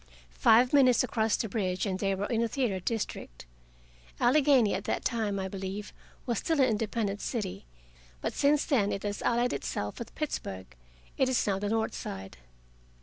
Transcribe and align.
Five 0.39 0.73
minutes 0.73 1.03
across 1.03 1.35
the 1.35 1.47
bridge, 1.47 1.85
and 1.85 1.99
they 1.99 2.15
were 2.15 2.25
in 2.25 2.41
the 2.41 2.47
theater 2.47 2.79
district. 2.79 3.45
Allegheny 4.19 4.73
at 4.73 4.85
that 4.85 5.05
time, 5.05 5.37
I 5.37 5.47
believe, 5.47 5.93
was 6.25 6.39
still 6.39 6.59
an 6.59 6.67
independent 6.67 7.21
city. 7.21 7.67
But 8.19 8.33
since 8.33 8.65
then 8.65 8.91
it 8.91 9.03
has 9.03 9.21
allied 9.21 9.53
itself 9.53 9.99
with 9.99 10.15
Pittsburgh; 10.15 10.75
it 11.19 11.29
is 11.29 11.45
now 11.45 11.59
the 11.59 11.69
North 11.69 11.93
Side. 11.93 12.37